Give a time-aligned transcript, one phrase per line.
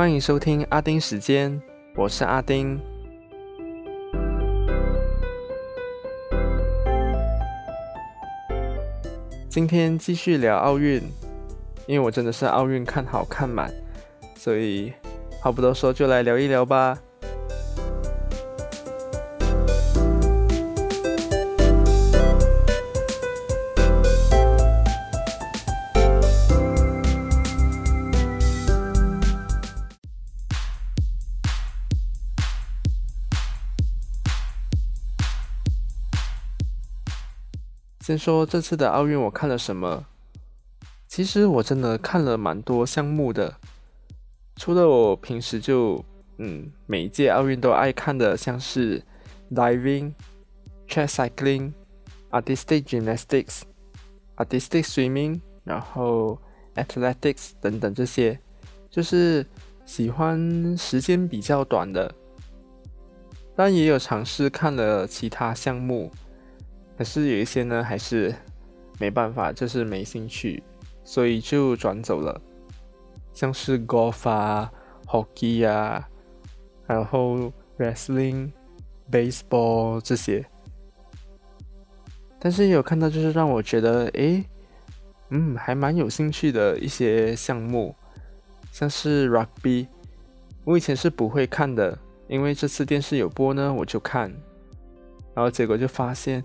[0.00, 1.60] 欢迎收听阿丁时间，
[1.94, 2.80] 我是阿丁。
[9.50, 11.02] 今天继续聊奥运，
[11.86, 13.70] 因为我真的是奥运看好看满，
[14.34, 14.90] 所以
[15.38, 16.98] 话不多说，就来聊一聊吧。
[38.10, 40.04] 先说这次的奥运我看了什么？
[41.06, 43.54] 其实我真的看了蛮多项目的，
[44.56, 46.04] 除了我平时就
[46.38, 49.00] 嗯每一届奥运都爱看的，像是
[49.52, 50.12] diving、
[50.88, 51.72] track cycling、
[52.32, 53.60] artistic gymnastics、
[54.34, 56.36] artistic swimming，然后
[56.74, 58.40] athletics 等等这些，
[58.90, 59.46] 就是
[59.86, 62.12] 喜欢时间比较短的，
[63.54, 66.10] 但也有尝试看了其他项目。
[67.00, 68.34] 可是有一些呢，还是
[68.98, 70.62] 没办法，就是没兴趣，
[71.02, 72.38] 所以就转走了。
[73.32, 74.70] 像是 golf 啊、
[75.06, 76.06] hockey 啊，
[76.86, 78.50] 然后 wrestling、
[79.10, 80.44] baseball 这些。
[82.38, 84.44] 但是有看到就是让我觉得，诶，
[85.30, 87.96] 嗯，还蛮有兴趣的一些项目，
[88.72, 89.88] 像是 rugby，
[90.64, 94.30] 我以前是不会看的，因为这次电视有播呢，我就看，
[95.34, 96.44] 然后结果就发现。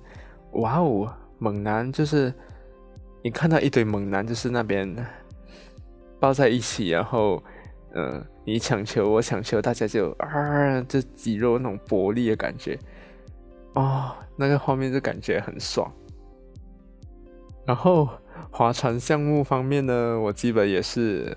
[0.56, 2.34] 哇哦，猛男就是
[3.24, 4.96] 你看到一堆猛男，就是那边
[6.20, 7.44] 抱在一起，然后，
[7.94, 12.80] 嗯，你抢球，我抢球，大家就啊，这肌肉那种搏力的感觉，
[13.74, 15.92] 哦，那个画面就感觉很爽。
[17.66, 18.08] 然后
[18.52, 21.36] 划船项目方面呢，我基本也是，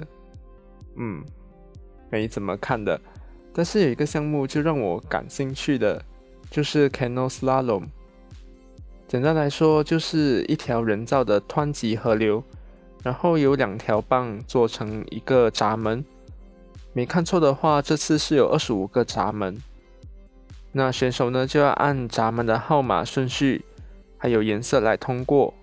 [0.96, 1.24] 嗯，
[2.10, 3.00] 没怎么看的，
[3.52, 6.00] 但是有一个项目就让我感兴趣的，
[6.50, 7.84] 就是 canoe slalom。
[9.08, 12.44] 简单来说，就是一条人造的湍急河流，
[13.02, 16.04] 然后有两条棒做成一个闸门。
[16.92, 19.56] 没看错的话，这次是有二十五个闸门。
[20.72, 23.64] 那选手呢就要按闸门的号码顺序，
[24.18, 25.54] 还有颜色来通过。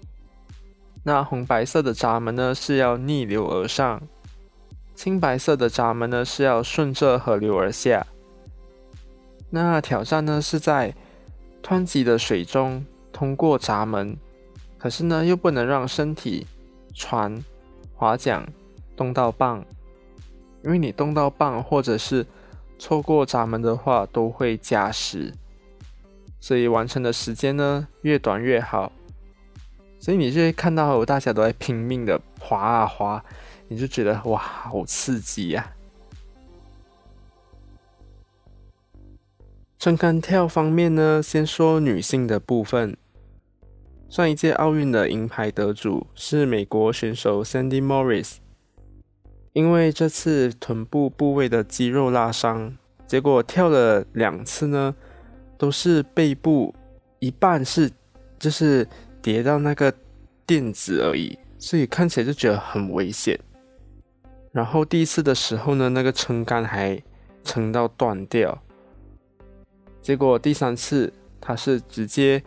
[1.04, 4.02] 那红白色的闸门呢是要逆流而上，
[4.96, 8.08] 青白色的闸门呢是要顺着河流而下。
[9.52, 10.96] 那挑战呢是在
[11.62, 12.84] 湍急的水中。
[13.16, 14.18] 通过闸门，
[14.78, 16.46] 可是呢，又不能让身体、
[16.94, 17.42] 船、
[17.94, 18.46] 划桨
[18.94, 19.66] 动到棒，
[20.62, 22.26] 因为你动到棒或者是
[22.78, 25.32] 错过闸门的话，都会加时，
[26.42, 28.92] 所以完成的时间呢越短越好。
[29.98, 33.24] 所以你就会看到大家都在拼命的划啊划，
[33.70, 35.72] 你就觉得哇，好刺激呀！
[39.80, 42.98] 撑杆跳方面呢，先说女性的部分。
[44.08, 48.36] 上一届奥运的银牌得主是美国选手 Sandy Morris，
[49.52, 52.78] 因为这次臀部部位的肌肉拉伤，
[53.08, 54.96] 结果跳了两次呢，
[55.58, 56.74] 都是背部
[57.20, 57.92] 一半是
[58.40, 58.88] 就是
[59.22, 59.94] 跌到那个
[60.46, 63.38] 垫子而已，所以看起来就觉得很危险。
[64.54, 67.02] 然后第一次的时候呢，那个撑杆还
[67.44, 68.62] 撑到断掉，
[70.02, 71.12] 结果第三次
[71.42, 72.42] 他是直接。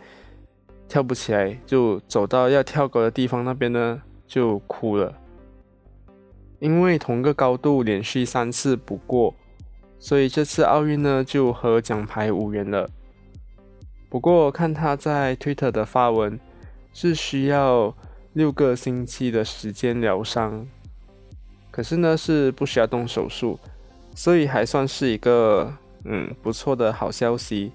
[0.89, 5.13] 跳不起来，就走到要跳高的地方那边呢，就哭了。
[6.59, 9.33] 因为同个高度连续三次不过，
[9.99, 12.89] 所以这次奥运呢就和奖牌无缘了。
[14.09, 16.37] 不过看他在 Twitter 的发文，
[16.91, 17.95] 是需要
[18.33, 20.67] 六个星期的时间疗伤，
[21.69, 23.59] 可是呢是不需要动手术，
[24.15, 25.71] 所以还算是一个
[26.03, 27.71] 嗯不错的好消息。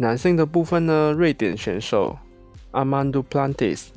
[0.00, 1.12] 男性的部分呢？
[1.12, 2.16] 瑞典选手
[2.72, 3.88] Armando Plantis，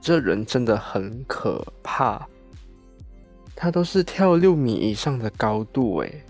[0.00, 2.26] 这人真的很可怕。
[3.54, 6.24] 他都是跳六米以上的高度诶。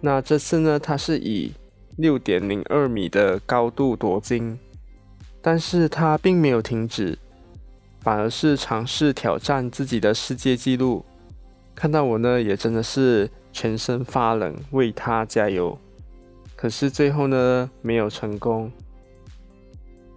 [0.00, 1.52] 那这次呢，他是以
[1.96, 4.56] 六点零二米的高度夺金，
[5.42, 7.18] 但是他并没有停止，
[7.98, 11.04] 反而是尝试挑战自己的世界纪录。
[11.74, 15.76] 看到我呢，也真的是全身发冷，为他加油。
[16.56, 18.72] 可是最后呢，没有成功。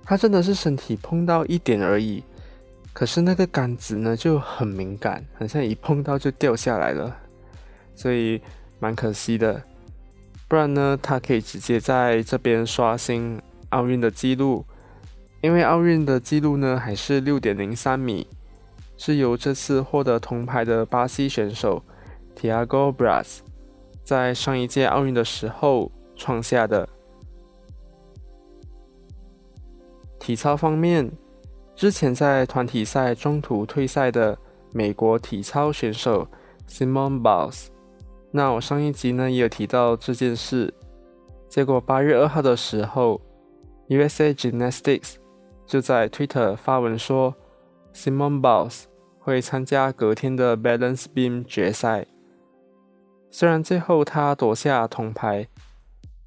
[0.05, 2.23] 他真的是身体碰到一点而已，
[2.93, 7.15] 可是那个杆子呢就很敏感，好像一碰到就掉下来了，
[7.93, 8.41] 所以
[8.79, 9.61] 蛮可惜的。
[10.47, 13.39] 不然呢，他可以直接在这边刷新
[13.69, 14.65] 奥运的记录，
[15.41, 18.25] 因为奥运的记录呢还是六点零三米，
[18.97, 21.83] 是由这次获得铜牌的巴西选手
[22.35, 23.41] Tiago Braz
[24.03, 26.87] 在上一届奥运的时候创下的。
[30.19, 31.09] 体操方面，
[31.75, 34.37] 之前在团体赛中途退赛的
[34.73, 36.27] 美国体操选手
[36.67, 37.67] Simone Biles，
[38.31, 40.71] 那我上一集呢也有提到这件事。
[41.47, 43.19] 结果八月二号的时候
[43.87, 45.15] ，USA Gymnastics
[45.65, 47.33] 就在 Twitter 发文说
[47.93, 48.83] ，Simone Biles
[49.17, 52.05] 会参加隔天的 Balance Beam 决赛。
[53.31, 55.47] 虽然最后他夺下铜牌，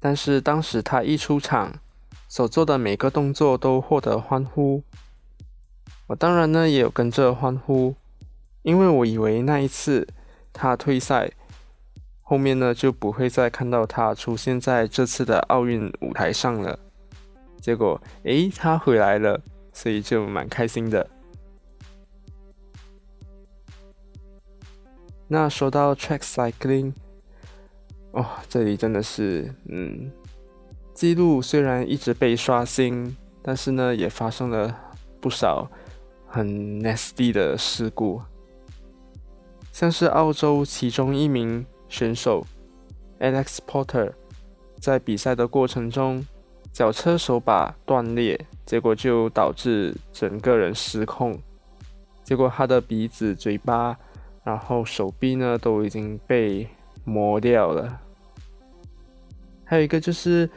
[0.03, 1.79] 但是当时他一出场。
[2.27, 4.81] 所做的每个动作都获得欢呼，
[6.07, 7.93] 我当然呢也有跟着欢呼，
[8.63, 10.07] 因为我以为那一次
[10.51, 11.31] 他退赛，
[12.23, 16.79] 后面呢就不会再看到他出现在这次的奥运舞台上了。
[17.61, 19.39] 结果，诶，他回来了，
[19.71, 21.07] 所以就蛮开心的。
[25.27, 26.93] 那说到 track cycling，
[28.13, 30.11] 哦，这里真的是，嗯。
[30.93, 34.79] 记录虽然一直被刷新，但是呢，也发生了
[35.19, 35.67] 不少
[36.27, 36.47] 很
[36.83, 38.21] nasty 的事故，
[39.71, 42.45] 像是澳洲其中一名选手
[43.19, 44.13] Alex Porter
[44.79, 46.23] 在比赛的过程中，
[46.71, 51.39] 脚车手把断裂，结果就导致整个人失控，
[52.23, 53.97] 结果他的鼻子、嘴巴，
[54.43, 56.67] 然后手臂呢都已经被
[57.03, 57.99] 磨掉了，
[59.63, 60.49] 还有一个就是。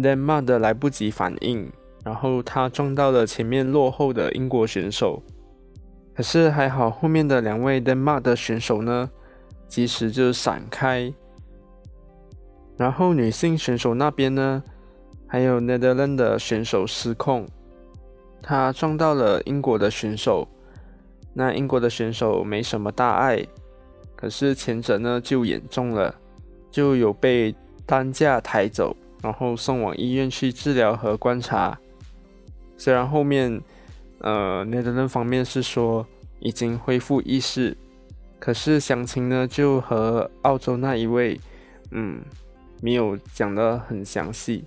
[0.00, 1.68] d e n m 的来不及反应，
[2.04, 5.20] 然后他撞到了前面落后的英国选手。
[6.14, 9.10] 可是还好，后面的两位 d e n m 的选手呢，
[9.66, 11.12] 及时就闪开。
[12.76, 14.62] 然后女性选手那边呢，
[15.26, 17.44] 还有 Netherlands 的选手失控，
[18.40, 20.46] 他撞到了英国的选手。
[21.34, 23.44] 那英国的选手没什么大碍，
[24.20, 26.12] 可是前者呢就严重了，
[26.72, 27.54] 就有被
[27.86, 28.96] 担架抬走。
[29.20, 31.76] 然后送往医院去治疗和观察。
[32.76, 33.60] 虽然后面，
[34.20, 36.06] 呃，内德兰方面是说
[36.38, 37.76] 已经恢复意识，
[38.38, 41.40] 可是详情呢就和澳洲那一位，
[41.90, 42.20] 嗯，
[42.80, 44.62] 没有讲得很详细。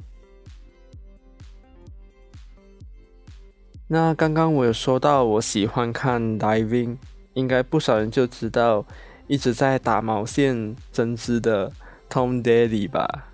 [3.88, 6.98] 那刚刚我有说到我喜欢看 diving，
[7.36, 8.86] 应该不少人就知道
[9.32, 11.72] 一直在打毛线针织的
[12.10, 13.30] Tom Daly 吧。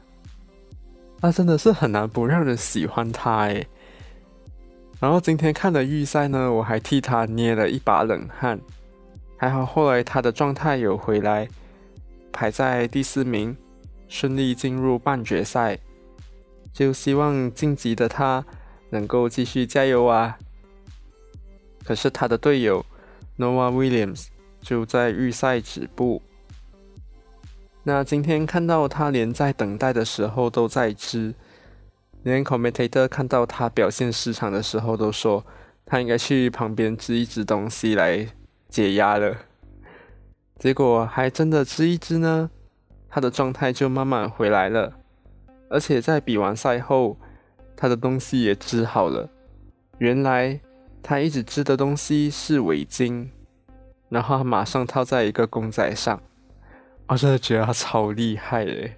[1.20, 3.68] 那真的是很难不让人喜欢他诶。
[5.00, 8.60] 然后今天看的预赛呢，我还替他捏了一把冷汗。
[9.38, 11.50] 还好后来他的状态有回来，
[12.32, 13.58] 排在第四名，
[14.08, 15.80] 顺利进入半决赛。
[16.72, 18.46] 就希望晋级的他
[18.92, 20.38] 能够继续加油啊！
[21.84, 22.86] 可是他的队友
[23.40, 24.28] Noah Williams
[24.68, 26.22] 就在预赛止步。
[27.84, 31.34] 那今天看到他连在等待的时候都在织，
[32.24, 35.46] 连 commentator 看到他表现失常的时候都说
[35.86, 38.28] 他应该去旁边织一织东西来
[38.68, 39.38] 解压了。
[40.60, 42.52] 结果还真的织一织呢，
[43.08, 44.96] 他的状态就慢慢回来了，
[45.70, 47.18] 而且在比完赛后，
[47.78, 49.30] 他的东西也织好了。
[50.00, 50.60] 原来
[51.02, 53.30] 他一直织的东西是围巾，
[54.10, 56.22] 然后他马上套在一个公仔上。
[57.08, 58.96] 我真的觉得他超厉害嘞！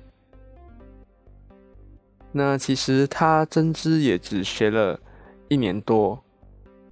[2.32, 5.00] 那其实他针织也只学了
[5.48, 6.24] 一年多，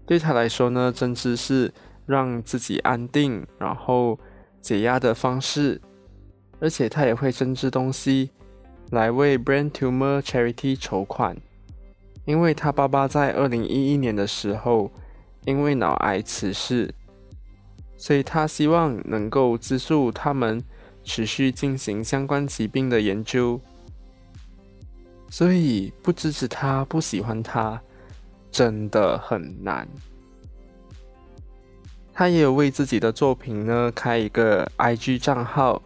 [0.05, 1.73] 对他来说呢，针织是
[2.05, 4.19] 让自己安定然后
[4.61, 5.81] 解压的方式，
[6.59, 8.29] 而且他也会针织东西
[8.91, 11.35] 来为 Brain Tumor Charity 筹款，
[12.25, 14.91] 因为他爸爸在二零一一年的时候
[15.45, 16.93] 因为脑癌辞世，
[17.97, 20.63] 所以他希望能够资助他们。
[21.09, 23.61] 持续进行相关疾病的研究，
[25.29, 27.81] 所以不支持他、不喜欢他，
[28.51, 29.87] 真的很难。
[32.11, 35.81] 他也有为自己的作品呢开一个 IG 账号，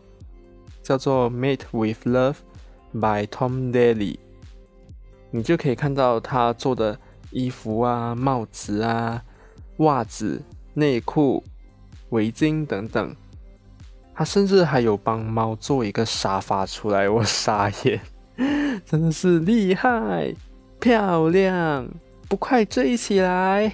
[0.81, 2.37] 叫做 Made with Love
[2.91, 4.17] by Tom Daly，
[5.29, 6.99] 你就可以看到他做的
[7.29, 9.23] 衣服啊、帽子啊、
[9.77, 10.41] 袜子、
[10.73, 11.43] 内裤、
[12.11, 13.13] 围巾等等。
[14.13, 17.99] 他甚至还有帮猫做一个沙发出来，我傻眼，
[18.85, 20.33] 真的是厉害、
[20.79, 21.87] 漂亮，
[22.29, 23.73] 不快追起来！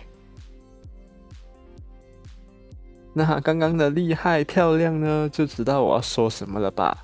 [3.14, 7.04] 那刚刚的厉害、漂亮呢，就知道我要说什么了吧？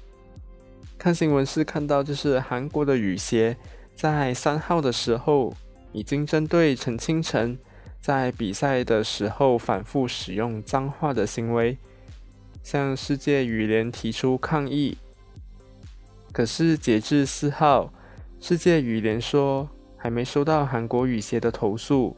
[0.97, 3.57] 看新闻是看到，就是韩国的雨鞋
[3.95, 5.53] 在三号的时候，
[5.91, 7.57] 已经针对陈清晨
[8.03, 11.77] 在比赛的时候反复使用脏话的行为，
[12.61, 14.97] 向世界羽联提出抗议。
[16.33, 17.93] 可是截至四号，
[18.41, 22.13] 世界羽联说还没收到韩国羽协的投诉，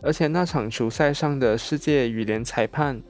[0.00, 3.02] 而且那场球赛上的世界羽联裁判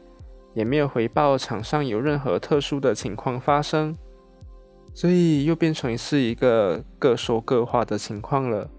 [0.54, 3.94] 也没有回报场上有任何特殊的情况发生。
[4.94, 8.70] 所以又变成是一个各说各话的情况了。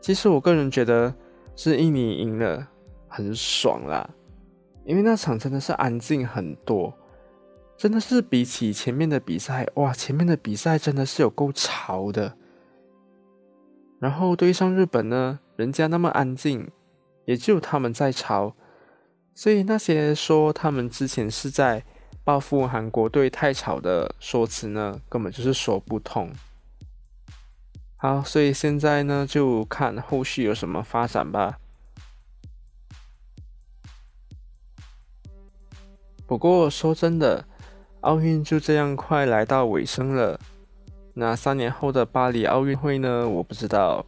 [0.00, 1.14] 其实我个人觉得
[1.62, 2.66] 是印尼赢了，
[3.06, 4.08] 很爽啦，
[4.86, 6.90] 因为那场真的是安静很多，
[7.76, 12.34] 真的是比起前面的比赛，哇，前面的比赛真的是有够吵的。
[13.98, 16.66] 然后对上日本呢，人家那么安静，
[17.26, 18.56] 也只有他们在吵，
[19.34, 21.84] 所以那些说他们之前是在。
[22.22, 26.30] 报复韩国队太吵的说辞呢，根本就是说不通。
[28.02, 31.58] 好，所以现在呢，就看后续有什么发展吧。
[36.26, 37.44] 不过说真的，
[38.00, 40.40] 奥运就这样快来到尾声了。
[41.12, 43.28] 那三年后的巴黎奥运会呢？
[43.28, 44.06] 我不知道，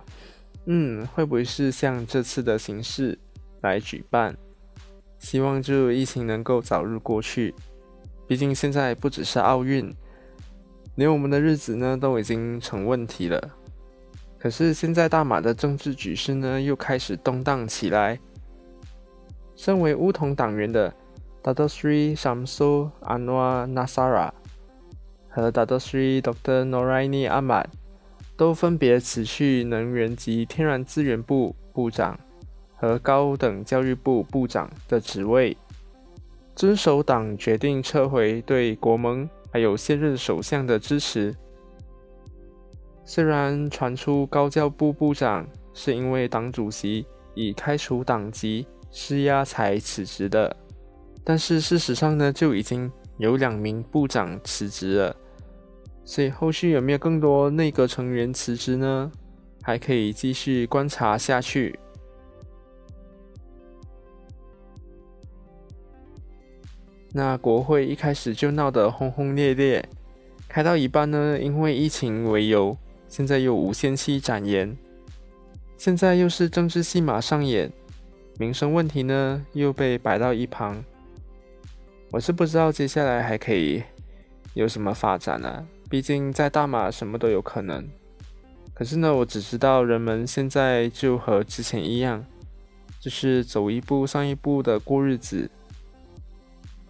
[0.65, 3.19] 嗯，会不会是像这次的形式
[3.61, 4.35] 来举办？
[5.19, 7.55] 希望就疫情能够早日过去。
[8.27, 9.95] 毕竟现在不只是奥运，
[10.95, 13.51] 连我们的日子呢都已经成问题了。
[14.43, 18.19] 可是现在大马的政治局势呢又开始动荡起来。
[19.55, 20.93] 身为乌统党员的
[21.45, 24.33] Dato Sri Shamsu Anwar Nasara
[25.29, 26.69] 和 Dato Sri Dr.
[26.69, 27.67] Noraini Ahmad
[28.37, 32.19] 都分别辞去能源及天然资源部部长
[32.75, 35.57] 和高等教育部部长的职位。
[36.57, 41.33] 遵守党决定撤回对国盟还有现任首相的支持。
[43.05, 50.55] 虽然传出高教部部长是因为党主席以开除党籍施压才辞职的，
[51.25, 55.17] 但是事实上呢，就已经有两名部长辞职了。
[56.05, 59.11] 所以后续有没有更多内阁成员辞职呢？
[59.63, 61.79] 还可以继续观察下去。
[67.13, 69.89] 那国会一开始就闹得轰轰烈烈，
[70.49, 72.77] 开到一半呢，因为疫情为由，
[73.13, 74.75] 现在又无限期展延，
[75.77, 77.71] 现在又是政治戏码上演，
[78.39, 80.83] 民生问题呢又被摆到一旁。
[82.11, 83.83] 我是不知道接下来还可以
[84.55, 87.87] 有什么发展啊，毕竟在大马什么都有可能。
[88.73, 92.25] 可是呢，我只知道人们现在就和之前一样，
[92.99, 95.51] 就是走一步上一步的过日子。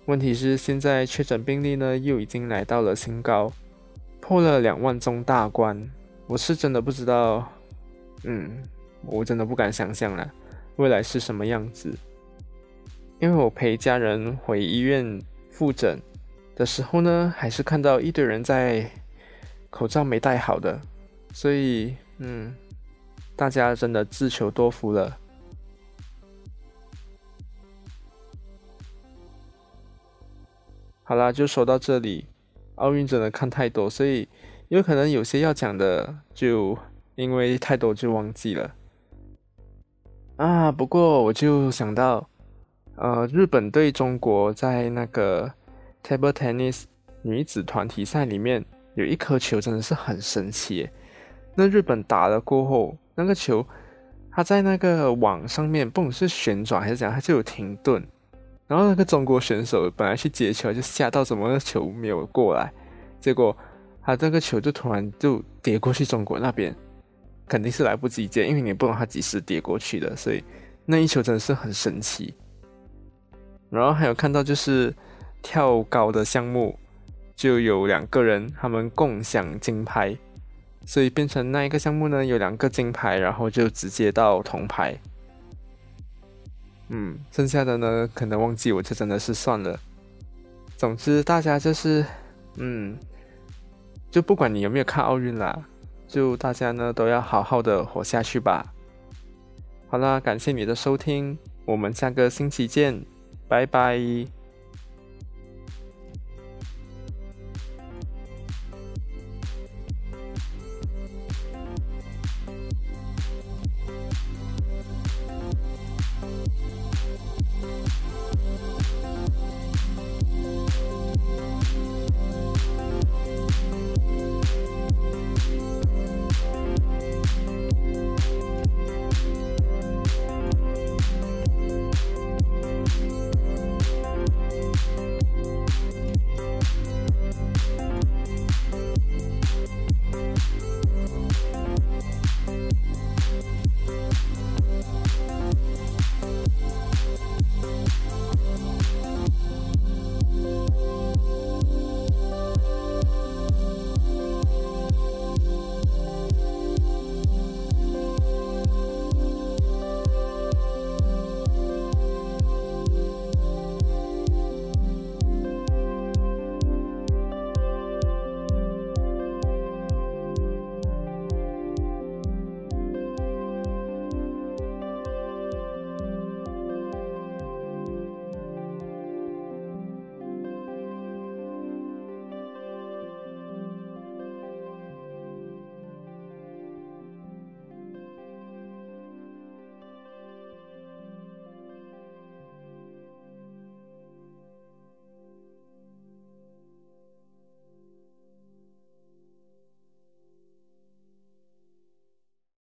[0.05, 3.53] 问题是，现在确诊病例呢又已经来到了新高，
[4.21, 5.91] 破了两万宗大关。
[6.33, 7.47] 我是真的不知道，
[8.25, 8.63] 嗯，
[9.03, 10.33] 我真的不敢想象了，
[10.77, 11.95] 未来是什么样子。
[13.21, 15.21] 因为我陪家人回医院
[15.51, 16.01] 复诊
[16.57, 18.91] 的时候呢，还是看到一堆人在
[19.69, 20.81] 口罩没戴好的，
[21.35, 22.55] 所以，嗯，
[23.37, 25.15] 大家真的自求多福了。
[31.03, 32.25] 好啦，就说到这里。
[32.77, 34.27] 奥运真的看太多，所以
[34.73, 36.79] 有可能有些要讲的，就
[37.15, 38.75] 因为太多就忘记了。
[40.37, 42.27] 啊，不过我就想到，
[42.97, 45.53] 呃，日本对中国在那个
[46.03, 46.85] table tennis
[47.21, 48.65] 女子团体赛里面
[48.95, 50.89] 有一颗球真的是很神奇。
[51.55, 53.67] 那日本打了过后，那个球
[54.31, 58.03] 它在那个网上面，不管是旋转还是怎样，它就有停顿。
[58.67, 62.73] 然后那个中国选手本来去接球，就吓到怎么球没有过来，
[63.21, 63.55] 结果
[64.05, 66.75] 他这个球就突然就跌过去中国那边，
[67.47, 70.43] 肯定是来不及接，因为你不知道他几时跌过去的，所以
[70.85, 72.35] 那一球真的是很神奇。
[73.71, 74.95] 然后还有看到就是
[75.41, 76.79] 跳高的项目，
[77.35, 80.17] 就有两个人他们共享金牌，
[80.85, 84.95] 所以变成那一个项目呢有两个金牌，然后就直接到铜牌。
[86.89, 89.81] 嗯，剩下的呢，可能忘记我就真的是算了。
[90.77, 92.05] 总之，大家就是，
[92.57, 92.99] 嗯，
[94.13, 95.59] 就不管你有没有看奥运啦，
[96.07, 98.75] 就大家呢都要好好的活下去吧。
[99.89, 103.07] 好啦，感谢你的收听，我们下个星期见，
[103.49, 104.42] 拜拜。